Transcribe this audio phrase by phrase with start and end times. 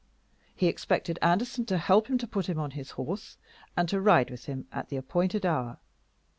[0.55, 3.37] He expected Anderson to help to put him on his horse,
[3.77, 5.77] and to ride with him at the appointed hour.